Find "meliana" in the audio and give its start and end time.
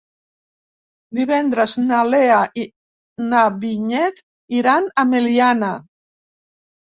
5.13-5.71